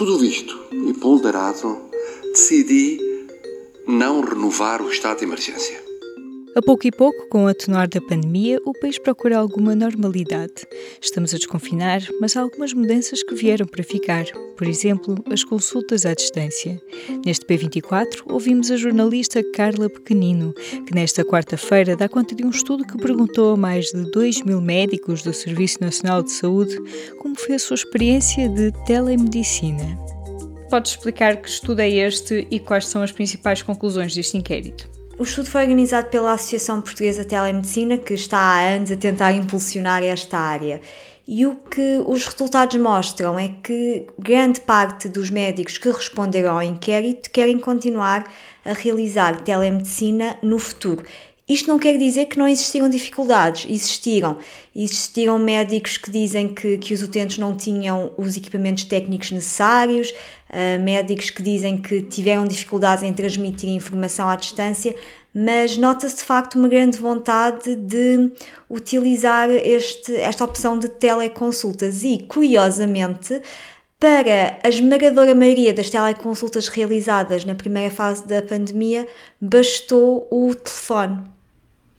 tudo 0.00 0.18
visto 0.18 0.58
e 0.72 0.94
ponderado, 0.94 1.78
decidi 2.32 2.98
não 3.86 4.22
renovar 4.22 4.80
o 4.80 4.90
estado 4.90 5.18
de 5.18 5.24
emergência. 5.26 5.89
A 6.56 6.60
pouco 6.60 6.84
e 6.84 6.90
pouco, 6.90 7.28
com 7.28 7.44
o 7.44 7.46
atenuar 7.46 7.88
da 7.88 8.00
pandemia, 8.00 8.58
o 8.64 8.72
país 8.72 8.98
procura 8.98 9.38
alguma 9.38 9.72
normalidade. 9.76 10.66
Estamos 11.00 11.32
a 11.32 11.36
desconfinar, 11.36 12.02
mas 12.20 12.36
há 12.36 12.40
algumas 12.40 12.72
mudanças 12.72 13.22
que 13.22 13.36
vieram 13.36 13.68
para 13.68 13.84
ficar. 13.84 14.24
Por 14.56 14.66
exemplo, 14.66 15.14
as 15.30 15.44
consultas 15.44 16.04
à 16.04 16.12
distância. 16.12 16.82
Neste 17.24 17.46
P24, 17.46 18.22
ouvimos 18.26 18.68
a 18.72 18.76
jornalista 18.76 19.44
Carla 19.52 19.88
Pequenino, 19.88 20.52
que 20.86 20.92
nesta 20.92 21.24
quarta-feira 21.24 21.94
dá 21.94 22.08
conta 22.08 22.34
de 22.34 22.44
um 22.44 22.50
estudo 22.50 22.84
que 22.84 22.98
perguntou 22.98 23.54
a 23.54 23.56
mais 23.56 23.86
de 23.86 24.10
2 24.10 24.42
mil 24.42 24.60
médicos 24.60 25.22
do 25.22 25.32
Serviço 25.32 25.80
Nacional 25.80 26.20
de 26.20 26.32
Saúde 26.32 26.76
como 27.20 27.38
foi 27.38 27.54
a 27.54 27.60
sua 27.60 27.76
experiência 27.76 28.48
de 28.48 28.72
telemedicina. 28.86 29.96
Podes 30.68 30.92
explicar 30.92 31.36
que 31.36 31.48
estudo 31.48 31.78
é 31.78 31.88
este 31.88 32.48
e 32.50 32.58
quais 32.58 32.88
são 32.88 33.02
as 33.02 33.12
principais 33.12 33.62
conclusões 33.62 34.16
deste 34.16 34.36
inquérito? 34.36 34.99
O 35.20 35.22
estudo 35.22 35.50
foi 35.50 35.60
organizado 35.60 36.08
pela 36.08 36.32
Associação 36.32 36.80
Portuguesa 36.80 37.24
de 37.24 37.28
Telemedicina, 37.28 37.98
que 37.98 38.14
está 38.14 38.38
há 38.38 38.60
anos 38.60 38.90
a 38.90 38.96
tentar 38.96 39.32
impulsionar 39.32 40.02
esta 40.02 40.38
área. 40.38 40.80
E 41.28 41.44
o 41.44 41.56
que 41.56 42.02
os 42.06 42.24
resultados 42.24 42.80
mostram 42.80 43.38
é 43.38 43.48
que 43.62 44.06
grande 44.18 44.62
parte 44.62 45.10
dos 45.10 45.28
médicos 45.28 45.76
que 45.76 45.90
responderam 45.90 46.54
ao 46.54 46.62
inquérito 46.62 47.30
querem 47.30 47.58
continuar 47.58 48.32
a 48.64 48.72
realizar 48.72 49.42
telemedicina 49.42 50.38
no 50.42 50.58
futuro. 50.58 51.04
Isto 51.50 51.66
não 51.66 51.80
quer 51.80 51.98
dizer 51.98 52.26
que 52.26 52.38
não 52.38 52.46
existiram 52.46 52.88
dificuldades, 52.88 53.66
existiram. 53.68 54.38
Existiram 54.74 55.36
médicos 55.36 55.96
que 55.96 56.08
dizem 56.08 56.54
que, 56.54 56.78
que 56.78 56.94
os 56.94 57.02
utentes 57.02 57.38
não 57.38 57.56
tinham 57.56 58.12
os 58.16 58.36
equipamentos 58.36 58.84
técnicos 58.84 59.32
necessários, 59.32 60.10
uh, 60.10 60.80
médicos 60.80 61.28
que 61.30 61.42
dizem 61.42 61.76
que 61.76 62.02
tiveram 62.02 62.46
dificuldades 62.46 63.02
em 63.02 63.12
transmitir 63.12 63.68
informação 63.68 64.28
à 64.28 64.36
distância, 64.36 64.94
mas 65.34 65.76
nota-se 65.76 66.18
de 66.18 66.22
facto 66.22 66.54
uma 66.54 66.68
grande 66.68 66.98
vontade 66.98 67.74
de 67.74 68.30
utilizar 68.70 69.50
este, 69.50 70.14
esta 70.14 70.44
opção 70.44 70.78
de 70.78 70.88
teleconsultas 70.88 72.04
e, 72.04 72.18
curiosamente, 72.28 73.42
para 73.98 74.56
a 74.62 74.68
esmagadora 74.68 75.34
maioria 75.34 75.74
das 75.74 75.90
teleconsultas 75.90 76.68
realizadas 76.68 77.44
na 77.44 77.56
primeira 77.56 77.92
fase 77.92 78.24
da 78.24 78.40
pandemia, 78.40 79.08
bastou 79.40 80.28
o 80.30 80.54
telefone. 80.54 81.39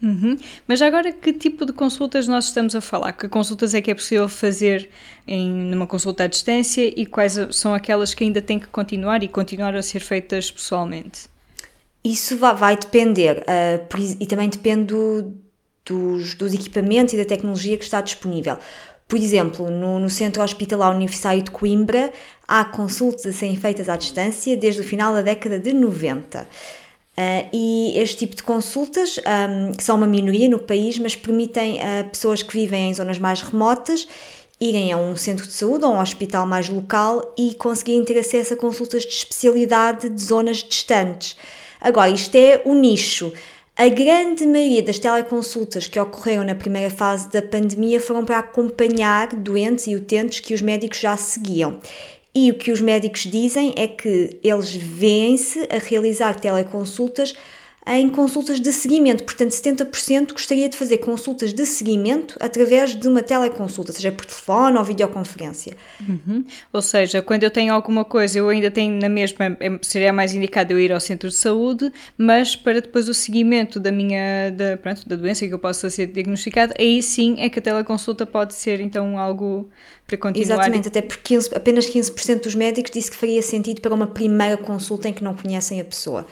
Uhum. 0.01 0.37
Mas 0.67 0.81
agora, 0.81 1.11
que 1.11 1.31
tipo 1.31 1.65
de 1.65 1.71
consultas 1.71 2.27
nós 2.27 2.45
estamos 2.45 2.75
a 2.75 2.81
falar? 2.81 3.13
Que 3.13 3.29
consultas 3.29 3.75
é 3.75 3.81
que 3.81 3.91
é 3.91 3.93
possível 3.93 4.27
fazer 4.27 4.89
em 5.27 5.51
numa 5.51 5.85
consulta 5.85 6.23
à 6.23 6.27
distância 6.27 6.81
e 6.81 7.05
quais 7.05 7.37
são 7.51 7.73
aquelas 7.73 8.13
que 8.13 8.23
ainda 8.23 8.41
têm 8.41 8.59
que 8.59 8.67
continuar 8.67 9.21
e 9.21 9.27
continuar 9.27 9.75
a 9.75 9.81
ser 9.83 9.99
feitas 9.99 10.49
pessoalmente? 10.49 11.29
Isso 12.03 12.35
vai, 12.35 12.55
vai 12.55 12.77
depender 12.77 13.43
uh, 13.43 13.97
e 14.19 14.25
também 14.25 14.49
depende 14.49 14.85
do, 14.85 15.33
dos, 15.85 16.33
dos 16.33 16.53
equipamentos 16.53 17.13
e 17.13 17.17
da 17.17 17.25
tecnologia 17.25 17.77
que 17.77 17.83
está 17.83 18.01
disponível. 18.01 18.57
Por 19.07 19.19
exemplo, 19.19 19.69
no, 19.69 19.99
no, 19.99 20.09
Centro 20.09 20.41
Hospitalar 20.41 20.95
Universitário 20.95 21.43
de 21.43 21.51
Coimbra, 21.51 22.11
há 22.47 22.63
consultas 22.63 23.25
a 23.25 23.33
serem 23.33 23.57
feitas 23.57 23.89
à 23.89 23.97
distância 23.97 24.57
desde 24.57 24.81
o 24.81 24.83
final 24.83 25.13
da 25.13 25.21
década 25.21 25.59
de 25.59 25.73
90. 25.73 26.47
Uh, 27.21 27.47
e 27.53 27.99
este 27.99 28.17
tipo 28.17 28.35
de 28.35 28.41
consultas, 28.41 29.19
um, 29.19 29.73
que 29.73 29.83
são 29.83 29.95
uma 29.95 30.07
minoria 30.07 30.49
no 30.49 30.57
país, 30.57 30.97
mas 30.97 31.15
permitem 31.15 31.79
a 31.79 32.03
pessoas 32.05 32.41
que 32.41 32.51
vivem 32.51 32.89
em 32.89 32.93
zonas 32.95 33.19
mais 33.19 33.43
remotas 33.43 34.07
irem 34.59 34.91
a 34.91 34.97
um 34.97 35.15
centro 35.15 35.45
de 35.45 35.53
saúde 35.53 35.85
ou 35.85 35.91
a 35.91 35.97
um 35.97 36.01
hospital 36.01 36.47
mais 36.47 36.69
local 36.69 37.33
e 37.37 37.53
conseguirem 37.55 38.03
ter 38.03 38.17
acesso 38.19 38.53
a 38.53 38.57
consultas 38.57 39.03
de 39.03 39.09
especialidade 39.09 40.09
de 40.09 40.23
zonas 40.23 40.57
distantes. 40.57 41.35
Agora, 41.79 42.09
isto 42.09 42.35
é 42.35 42.61
o 42.65 42.73
nicho. 42.73 43.33
A 43.75 43.87
grande 43.87 44.45
maioria 44.45 44.83
das 44.83 44.99
teleconsultas 44.99 45.87
que 45.87 45.99
ocorreram 45.99 46.43
na 46.43 46.53
primeira 46.53 46.91
fase 46.91 47.29
da 47.29 47.41
pandemia 47.41 47.99
foram 47.99 48.23
para 48.23 48.39
acompanhar 48.39 49.29
doentes 49.35 49.87
e 49.87 49.95
utentes 49.95 50.39
que 50.39 50.53
os 50.53 50.61
médicos 50.61 50.99
já 50.99 51.17
seguiam. 51.17 51.79
E 52.33 52.49
o 52.49 52.55
que 52.55 52.71
os 52.71 52.79
médicos 52.79 53.21
dizem 53.23 53.73
é 53.75 53.87
que 53.87 54.39
eles 54.41 54.73
vêem-se 54.73 55.67
a 55.69 55.77
realizar 55.77 56.39
teleconsultas 56.39 57.33
em 57.85 58.09
consultas 58.09 58.59
de 58.59 58.71
seguimento. 58.71 59.23
Portanto, 59.23 59.51
70% 59.51 60.33
gostaria 60.33 60.69
de 60.69 60.77
fazer 60.77 60.99
consultas 60.99 61.53
de 61.53 61.65
seguimento 61.65 62.37
através 62.39 62.95
de 62.95 63.07
uma 63.07 63.23
teleconsulta, 63.23 63.91
seja 63.91 64.11
por 64.11 64.25
telefone 64.25 64.77
ou 64.77 64.83
videoconferência. 64.83 65.75
Uhum. 66.07 66.45
Ou 66.71 66.81
seja, 66.81 67.21
quando 67.21 67.43
eu 67.43 67.51
tenho 67.51 67.73
alguma 67.73 68.05
coisa, 68.05 68.37
eu 68.37 68.49
ainda 68.49 68.69
tenho 68.69 68.99
na 68.99 69.09
mesma, 69.09 69.57
é, 69.59 69.79
seria 69.81 70.13
mais 70.13 70.33
indicado 70.33 70.73
eu 70.73 70.79
ir 70.79 70.91
ao 70.91 70.99
centro 70.99 71.29
de 71.29 71.35
saúde, 71.35 71.91
mas 72.17 72.55
para 72.55 72.81
depois 72.81 73.09
o 73.09 73.13
seguimento 73.13 73.79
da 73.79 73.91
minha, 73.91 74.51
da, 74.51 74.77
pronto, 74.77 75.07
da 75.07 75.15
doença 75.15 75.47
que 75.47 75.53
eu 75.53 75.59
possa 75.59 75.89
ser 75.89 76.07
diagnosticada, 76.07 76.73
aí 76.77 77.01
sim 77.01 77.35
é 77.39 77.49
que 77.49 77.59
a 77.59 77.61
teleconsulta 77.61 78.25
pode 78.25 78.53
ser 78.53 78.79
então 78.79 79.17
algo 79.17 79.69
para 80.05 80.17
continuar. 80.17 80.55
Exatamente, 80.55 80.87
até 80.87 81.01
porque 81.01 81.35
15, 81.35 81.49
apenas 81.55 81.85
15% 81.87 82.43
dos 82.43 82.55
médicos 82.55 82.91
disse 82.91 83.09
que 83.09 83.17
faria 83.17 83.41
sentido 83.41 83.81
para 83.81 83.93
uma 83.93 84.07
primeira 84.07 84.57
consulta 84.57 85.09
em 85.09 85.13
que 85.13 85.23
não 85.23 85.35
conhecem 85.35 85.79
a 85.79 85.85
pessoa. 85.85 86.27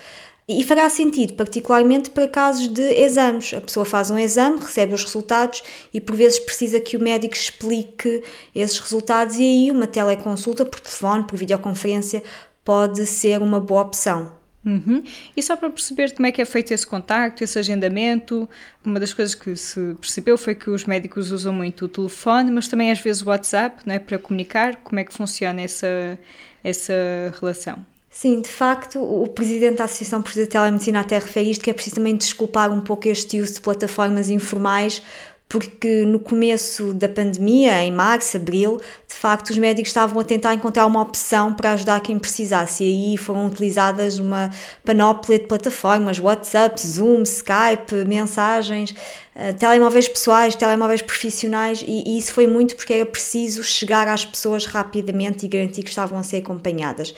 E 0.52 0.64
fará 0.64 0.90
sentido, 0.90 1.34
particularmente 1.34 2.10
para 2.10 2.28
casos 2.28 2.68
de 2.68 2.82
exames. 2.82 3.54
A 3.54 3.62
pessoa 3.62 3.86
faz 3.86 4.10
um 4.10 4.18
exame, 4.18 4.60
recebe 4.60 4.96
os 4.96 5.04
resultados 5.04 5.62
e 5.94 6.02
por 6.02 6.16
vezes 6.16 6.40
precisa 6.40 6.80
que 6.80 6.98
o 6.98 7.00
médico 7.00 7.36
explique 7.36 8.24
esses 8.56 8.80
resultados 8.80 9.36
e 9.36 9.44
aí 9.44 9.70
uma 9.70 9.86
teleconsulta 9.86 10.66
por 10.66 10.80
telefone, 10.80 11.24
por 11.26 11.38
videoconferência, 11.38 12.24
pode 12.66 13.06
ser 13.06 13.44
uma 13.44 13.60
boa 13.60 13.84
opção. 13.84 14.32
Uhum. 14.66 15.04
E 15.38 15.44
só 15.44 15.56
para 15.56 15.70
perceber 15.70 16.16
como 16.16 16.26
é 16.26 16.32
que 16.32 16.42
é 16.42 16.46
feito 16.46 16.74
esse 16.74 16.86
contacto, 16.86 17.44
esse 17.44 17.60
agendamento, 17.60 18.50
uma 18.84 19.00
das 19.00 19.14
coisas 19.14 19.36
que 19.36 19.56
se 19.56 19.94
percebeu 20.02 20.36
foi 20.36 20.56
que 20.56 20.72
os 20.72 20.84
médicos 20.84 21.31
usam 21.31 21.54
muito 21.54 21.86
o 21.86 21.88
telefone, 21.88 22.50
mas 22.50 22.68
também 22.68 22.92
às 22.92 23.00
vezes 23.00 23.22
o 23.22 23.30
WhatsApp, 23.30 23.84
né, 23.86 24.00
para 24.00 24.18
comunicar. 24.18 24.78
Como 24.78 25.00
é 25.00 25.04
que 25.04 25.14
funciona 25.14 25.62
essa, 25.62 26.18
essa 26.64 26.94
relação? 27.40 27.86
Sim, 28.22 28.41
de 28.41 28.50
facto, 28.50 29.00
o 29.02 29.25
presidente 29.30 29.78
da 29.78 29.85
Associação 29.85 30.22
Portuguesa 30.22 30.47
de 30.47 30.52
Telemedicina 30.52 31.00
até 31.00 31.18
refere 31.19 31.52
isto, 31.52 31.63
que 31.63 31.69
é 31.69 31.74
preciso 31.74 31.96
também 31.96 32.18
desculpar 32.18 32.69
um 32.69 32.81
pouco 32.81 33.07
este 33.07 33.40
uso 33.40 33.53
de 33.53 33.62
plataformas 33.62 34.30
informais, 34.30 35.02
porque 35.47 36.03
no 36.03 36.19
começo 36.19 36.94
da 36.94 37.07
pandemia, 37.07 37.81
em 37.81 37.94
março, 37.94 38.35
abril, 38.35 38.81
de 39.07 39.16
facto 39.16 39.52
os 39.52 39.57
médicos 39.57 39.91
estavam 39.91 40.19
a 40.19 40.24
tentar 40.25 40.53
encontrar 40.53 40.85
uma 40.85 41.02
opção 41.02 41.53
para 41.53 41.72
ajudar 41.72 42.02
quem 42.02 42.19
precisasse 42.19 42.84
e 42.84 42.88
aí 43.12 43.18
foram 43.18 43.47
utilizadas 43.47 44.19
uma 44.19 44.51
panóplia 44.84 45.40
de 45.40 45.47
plataformas, 45.47 46.19
WhatsApp, 46.19 46.78
Zoom, 46.86 47.24
Skype, 47.24 48.06
mensagens, 48.06 48.91
uh, 48.91 49.53
telemóveis 49.57 50.09
pessoais, 50.09 50.56
telemóveis 50.56 51.01
profissionais 51.01 51.81
e, 51.88 52.03
e 52.06 52.18
isso 52.18 52.34
foi 52.34 52.47
muito 52.47 52.75
porque 52.75 52.94
era 52.96 53.06
preciso 53.06 53.63
chegar 53.63 54.09
às 54.09 54.25
pessoas 54.25 54.66
rapidamente 54.66 55.46
e 55.46 55.50
garantir 55.50 55.84
que 55.84 55.90
estavam 55.90 56.19
a 56.19 56.24
ser 56.24 56.38
acompanhadas. 56.38 57.16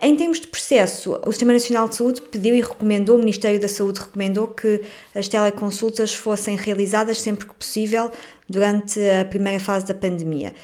Em 0.00 0.14
termos 0.14 0.40
de 0.40 0.46
processo, 0.46 1.18
o 1.26 1.32
Sistema 1.32 1.52
Nacional 1.52 1.88
de 1.88 1.96
Saúde 1.96 2.22
pediu 2.22 2.54
e 2.54 2.60
recomendou, 2.60 3.16
o 3.16 3.18
Ministério 3.18 3.58
da 3.58 3.66
Saúde 3.66 3.98
recomendou 3.98 4.46
que 4.46 4.80
as 5.12 5.26
teleconsultas 5.26 6.14
fossem 6.14 6.56
realizadas 6.56 7.20
sempre 7.20 7.46
que 7.46 7.54
possível 7.54 8.10
durante 8.48 9.00
a 9.00 9.24
primeira 9.24 9.58
fase 9.58 9.84
da 9.84 9.94
pandemia. 9.94 10.54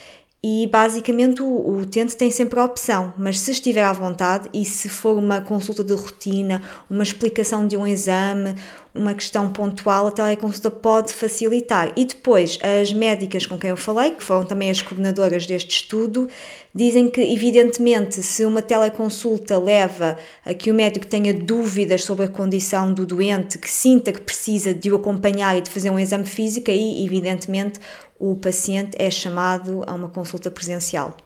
E 0.42 0.68
basicamente 0.68 1.42
o, 1.42 1.46
o 1.46 1.78
utente 1.78 2.16
tem 2.16 2.30
sempre 2.30 2.60
a 2.60 2.64
opção, 2.64 3.12
mas 3.18 3.40
se 3.40 3.50
estiver 3.50 3.82
à 3.82 3.92
vontade 3.92 4.48
e 4.54 4.64
se 4.64 4.88
for 4.88 5.18
uma 5.18 5.40
consulta 5.40 5.82
de 5.82 5.94
rotina, 5.94 6.62
uma 6.88 7.02
explicação 7.02 7.66
de 7.66 7.76
um 7.76 7.84
exame, 7.84 8.54
uma 8.94 9.14
questão 9.14 9.52
pontual, 9.52 10.06
a 10.06 10.10
teleconsulta 10.10 10.70
pode 10.70 11.12
facilitar. 11.12 11.92
E 11.96 12.04
depois, 12.04 12.58
as 12.62 12.92
médicas 12.92 13.46
com 13.46 13.58
quem 13.58 13.70
eu 13.70 13.76
falei, 13.76 14.12
que 14.12 14.22
foram 14.22 14.44
também 14.44 14.70
as 14.70 14.82
coordenadoras 14.82 15.46
deste 15.46 15.82
estudo, 15.82 16.28
dizem 16.74 17.08
que, 17.08 17.20
evidentemente, 17.20 18.22
se 18.22 18.44
uma 18.44 18.62
teleconsulta 18.62 19.58
leva 19.58 20.18
a 20.44 20.54
que 20.54 20.70
o 20.70 20.74
médico 20.74 21.06
tenha 21.06 21.32
dúvidas 21.32 22.04
sobre 22.04 22.26
a 22.26 22.28
condição 22.28 22.92
do 22.92 23.06
doente, 23.06 23.58
que 23.58 23.70
sinta 23.70 24.12
que 24.12 24.20
precisa 24.20 24.74
de 24.74 24.90
o 24.90 24.96
acompanhar 24.96 25.56
e 25.56 25.60
de 25.60 25.70
fazer 25.70 25.90
um 25.90 25.98
exame 25.98 26.26
físico, 26.26 26.70
aí, 26.70 27.04
evidentemente, 27.04 27.78
o 28.18 28.34
paciente 28.36 28.96
é 28.98 29.10
chamado 29.10 29.84
a 29.86 29.94
uma 29.94 30.08
consulta 30.08 30.50
presencial. 30.50 31.16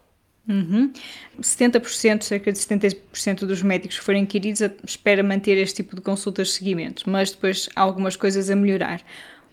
Uhum. 0.49 0.93
70%, 1.41 2.23
cerca 2.23 2.53
de 2.53 2.59
70% 2.59 3.47
dos 3.47 3.63
médicos 3.63 3.99
que 3.99 4.05
forem 4.05 4.25
inquiridos 4.25 4.61
espera 4.85 5.23
manter 5.23 5.57
este 5.57 5.83
tipo 5.83 5.95
de 5.95 6.03
consultas 6.03 6.49
de 6.49 6.55
seguimento, 6.55 7.09
mas 7.09 7.31
depois 7.31 7.69
há 7.77 7.81
algumas 7.81 8.17
coisas 8.17 8.51
a 8.51 8.57
melhorar. 8.57 9.03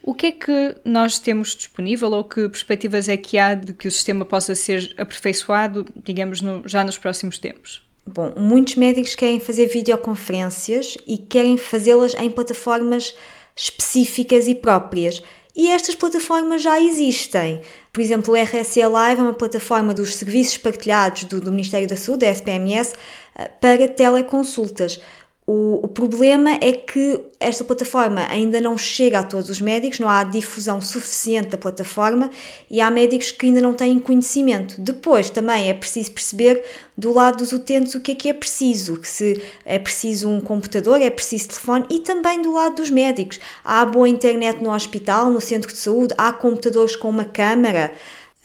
O 0.02 0.14
que 0.14 0.28
é 0.28 0.32
que 0.32 0.76
nós 0.84 1.20
temos 1.20 1.56
disponível 1.56 2.12
ou 2.12 2.24
que 2.24 2.48
perspectivas 2.50 3.08
é 3.10 3.18
que 3.18 3.38
há 3.38 3.54
de 3.54 3.74
que 3.74 3.88
o 3.88 3.92
sistema 3.92 4.26
possa 4.26 4.56
ser 4.56 4.94
aperfeiçoado, 4.98 5.86
digamos, 6.04 6.42
no, 6.42 6.68
já 6.68 6.84
nos 6.84 6.98
próximos 6.98 7.38
tempos? 7.38 7.88
Bom, 8.08 8.34
muitos 8.36 8.76
médicos 8.76 9.14
querem 9.14 9.40
fazer 9.40 9.68
videoconferências 9.68 10.98
e 11.06 11.18
querem 11.18 11.58
fazê-las 11.58 12.16
em 12.16 12.32
plataformas 12.32 13.14
específicas 13.56 14.48
e 14.48 14.56
próprias. 14.56 15.22
E 15.60 15.70
estas 15.72 15.94
plataformas 15.94 16.62
já 16.62 16.80
existem. 16.80 17.62
Por 17.92 18.00
exemplo, 18.00 18.34
o 18.34 18.38
RSE 18.42 18.82
Live 18.82 19.20
é 19.20 19.24
uma 19.24 19.34
plataforma 19.34 19.94
dos 19.94 20.16
serviços 20.16 20.58
partilhados 20.58 21.26
do, 21.26 21.42
do 21.42 21.52
Ministério 21.52 21.86
da 21.86 21.98
Saúde, 21.98 22.26
da 22.26 22.34
FPMS, 22.34 22.96
eh, 23.36 23.50
para 23.60 23.90
teleconsultas. 23.90 25.02
O, 25.51 25.80
o, 25.84 25.88
problema 25.88 26.60
é 26.62 26.72
que 26.74 27.19
esta 27.40 27.63
plataforma 27.63 28.24
ainda 28.30 28.62
não 28.62 28.78
chega 28.78 29.18
a 29.18 29.24
todos 29.24 29.50
os 29.50 29.60
médicos, 29.60 30.00
não 30.00 30.07
há 30.07 30.24
difusão 30.24 30.80
suficiente 30.80 31.48
da 31.50 31.57
plataforma 31.57 32.30
e 32.69 32.80
há 32.80 32.92
médicos 32.92 33.31
que 33.31 33.48
ainda 33.48 33.60
não 33.60 33.74
têm 33.74 33.98
conhecimento. 33.98 34.80
Depois 34.80 35.31
também 35.31 35.68
é 35.68 35.74
preciso 35.74 36.12
perceber 36.12 36.63
do 36.96 37.12
lado 37.12 37.38
dos 37.38 37.51
utentes 37.51 37.96
o 37.96 38.00
que 38.00 38.12
é 38.12 38.16
que 38.16 38.30
é 38.30 38.34
preciso, 38.34 39.00
se 39.01 39.42
é 39.66 39.80
preciso 39.80 40.30
um 40.30 40.40
computador, 40.40 41.01
é 41.01 41.10
preciso 41.10 41.48
telefone 41.48 41.88
e 41.90 42.02
também 42.02 42.44
do 42.44 42.54
lado 42.54 42.75
dos 42.75 42.92
médicos. 42.92 43.40
Há 43.66 43.84
boa 43.88 44.07
internet 44.07 44.62
no 44.62 44.72
hospital, 44.72 45.31
no 45.31 45.42
centro 45.42 45.72
de 45.72 45.80
saúde, 45.80 46.13
há 46.16 46.31
computadores 46.31 46.95
com 46.95 47.10
uma 47.10 47.25
câmara. 47.25 47.92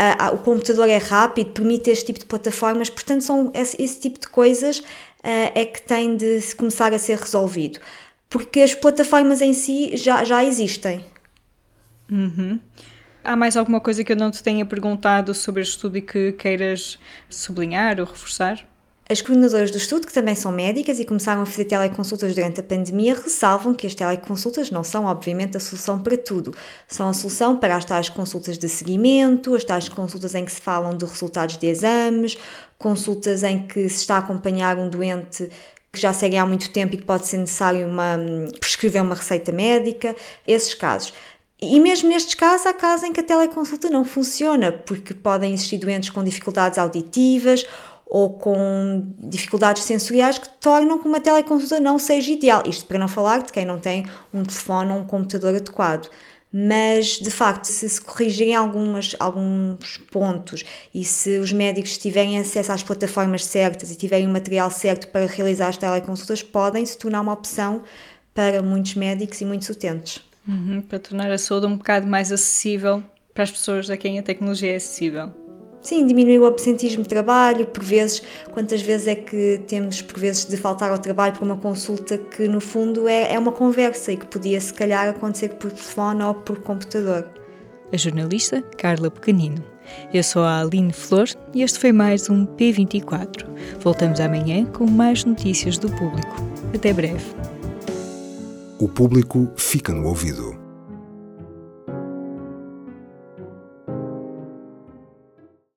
Uh, 0.00 0.34
o 0.34 0.38
computador 0.38 0.88
é 0.88 0.96
rápido, 0.96 1.50
permite 1.50 1.90
este 1.90 2.06
tipo 2.06 2.20
de 2.20 2.24
plataformas, 2.24 2.88
portanto, 2.88 3.22
são 3.22 3.50
esse, 3.54 3.80
esse 3.80 4.00
tipo 4.00 4.18
de 4.18 4.26
coisas 4.26 4.82
é 5.24 5.64
que 5.64 5.82
tem 5.82 6.16
de 6.16 6.40
começar 6.56 6.92
a 6.92 6.98
ser 6.98 7.18
resolvido. 7.18 7.80
Porque 8.28 8.60
as 8.60 8.74
plataformas 8.74 9.40
em 9.40 9.52
si 9.52 9.96
já, 9.96 10.24
já 10.24 10.44
existem. 10.44 11.04
Uhum. 12.10 12.60
Há 13.22 13.34
mais 13.36 13.56
alguma 13.56 13.80
coisa 13.80 14.04
que 14.04 14.12
eu 14.12 14.16
não 14.16 14.30
te 14.30 14.42
tenha 14.42 14.66
perguntado 14.66 15.32
sobre 15.32 15.62
este 15.62 15.72
estudo 15.72 15.96
e 15.96 16.02
que 16.02 16.32
queiras 16.32 16.98
sublinhar 17.30 17.98
ou 17.98 18.06
reforçar? 18.06 18.66
As 19.06 19.20
coordenadoras 19.20 19.70
do 19.70 19.76
estudo, 19.76 20.06
que 20.06 20.12
também 20.14 20.34
são 20.34 20.50
médicas 20.50 20.98
e 20.98 21.04
começaram 21.04 21.42
a 21.42 21.46
fazer 21.46 21.66
teleconsultas 21.66 22.34
durante 22.34 22.60
a 22.60 22.62
pandemia, 22.62 23.14
ressalvam 23.14 23.74
que 23.74 23.86
as 23.86 23.94
teleconsultas 23.94 24.70
não 24.70 24.82
são, 24.82 25.04
obviamente, 25.04 25.58
a 25.58 25.60
solução 25.60 26.02
para 26.02 26.16
tudo. 26.16 26.54
São 26.88 27.10
a 27.10 27.12
solução 27.12 27.58
para 27.58 27.76
as 27.76 27.84
tais 27.84 28.08
consultas 28.08 28.56
de 28.56 28.66
seguimento, 28.66 29.54
as 29.54 29.62
tais 29.62 29.90
consultas 29.90 30.34
em 30.34 30.46
que 30.46 30.52
se 30.52 30.60
falam 30.60 30.96
de 30.96 31.04
resultados 31.04 31.58
de 31.58 31.66
exames, 31.66 32.38
consultas 32.78 33.42
em 33.42 33.66
que 33.66 33.90
se 33.90 33.96
está 33.96 34.16
a 34.16 34.18
acompanhar 34.20 34.78
um 34.78 34.88
doente 34.88 35.50
que 35.92 36.00
já 36.00 36.12
segue 36.14 36.38
há 36.38 36.46
muito 36.46 36.70
tempo 36.70 36.94
e 36.94 36.96
que 36.96 37.04
pode 37.04 37.26
ser 37.26 37.36
necessário 37.36 37.86
uma, 37.86 38.18
prescrever 38.58 39.02
uma 39.02 39.14
receita 39.14 39.52
médica, 39.52 40.16
esses 40.46 40.72
casos. 40.72 41.12
E 41.60 41.78
mesmo 41.78 42.08
nestes 42.08 42.34
casos, 42.34 42.66
há 42.66 42.72
casos 42.72 43.06
em 43.06 43.12
que 43.12 43.20
a 43.20 43.22
teleconsulta 43.22 43.88
não 43.88 44.04
funciona, 44.04 44.72
porque 44.72 45.14
podem 45.14 45.52
existir 45.52 45.78
doentes 45.78 46.10
com 46.10 46.24
dificuldades 46.24 46.78
auditivas 46.78 47.64
ou 48.14 48.30
com 48.30 49.12
dificuldades 49.24 49.82
sensoriais 49.82 50.38
que 50.38 50.48
tornam 50.60 51.00
que 51.00 51.08
uma 51.08 51.20
teleconsulta 51.20 51.80
não 51.80 51.98
seja 51.98 52.30
ideal. 52.30 52.62
Isto 52.64 52.86
para 52.86 52.96
não 52.96 53.08
falar 53.08 53.42
de 53.42 53.52
quem 53.52 53.64
não 53.64 53.80
tem 53.80 54.06
um 54.32 54.44
telefone 54.44 54.92
ou 54.92 54.98
um 54.98 55.04
computador 55.04 55.52
adequado. 55.52 56.08
Mas, 56.52 57.18
de 57.18 57.28
facto, 57.28 57.64
se 57.64 57.88
se 57.88 58.00
corrigirem 58.00 58.54
algumas, 58.54 59.16
alguns 59.18 59.96
pontos 60.12 60.64
e 60.94 61.04
se 61.04 61.38
os 61.38 61.52
médicos 61.52 61.98
tiverem 61.98 62.38
acesso 62.38 62.70
às 62.70 62.84
plataformas 62.84 63.44
certas 63.46 63.90
e 63.90 63.96
tiverem 63.96 64.28
o 64.28 64.30
material 64.30 64.70
certo 64.70 65.08
para 65.08 65.26
realizar 65.26 65.66
as 65.66 65.76
teleconsultas, 65.76 66.40
podem 66.40 66.86
se 66.86 66.96
tornar 66.96 67.20
uma 67.20 67.32
opção 67.32 67.82
para 68.32 68.62
muitos 68.62 68.94
médicos 68.94 69.40
e 69.40 69.44
muitos 69.44 69.68
utentes. 69.68 70.22
Uhum, 70.46 70.82
para 70.82 71.00
tornar 71.00 71.32
a 71.32 71.38
saúde 71.38 71.66
um 71.66 71.76
bocado 71.76 72.06
mais 72.06 72.30
acessível 72.30 73.02
para 73.34 73.42
as 73.42 73.50
pessoas 73.50 73.90
a 73.90 73.96
quem 73.96 74.20
a 74.20 74.22
tecnologia 74.22 74.72
é 74.72 74.76
acessível. 74.76 75.32
Sim, 75.84 76.06
diminuir 76.06 76.38
o 76.38 76.46
absentismo 76.46 77.02
de 77.02 77.10
trabalho, 77.10 77.66
por 77.66 77.84
vezes, 77.84 78.22
quantas 78.50 78.80
vezes 78.80 79.06
é 79.06 79.14
que 79.14 79.60
temos, 79.68 80.00
por 80.00 80.18
vezes, 80.18 80.46
de 80.46 80.56
faltar 80.56 80.90
ao 80.90 80.98
trabalho 80.98 81.34
por 81.34 81.44
uma 81.44 81.58
consulta 81.58 82.16
que, 82.16 82.48
no 82.48 82.58
fundo, 82.58 83.06
é, 83.06 83.34
é 83.34 83.38
uma 83.38 83.52
conversa 83.52 84.10
e 84.10 84.16
que 84.16 84.24
podia, 84.24 84.58
se 84.58 84.72
calhar, 84.72 85.10
acontecer 85.10 85.50
por 85.50 85.70
telefone 85.70 86.22
ou 86.22 86.32
por 86.32 86.62
computador. 86.62 87.28
A 87.92 87.96
jornalista 87.98 88.62
Carla 88.78 89.10
Pequenino. 89.10 89.62
Eu 90.10 90.22
sou 90.24 90.42
a 90.42 90.62
Aline 90.62 90.90
Flor 90.90 91.28
e 91.52 91.62
este 91.62 91.78
foi 91.78 91.92
mais 91.92 92.30
um 92.30 92.46
P24. 92.46 93.44
Voltamos 93.80 94.20
amanhã 94.20 94.64
com 94.64 94.86
mais 94.86 95.22
notícias 95.26 95.76
do 95.76 95.90
público. 95.90 96.34
Até 96.74 96.94
breve. 96.94 97.26
O 98.80 98.88
público 98.88 99.52
fica 99.54 99.92
no 99.92 100.08
ouvido. 100.08 100.63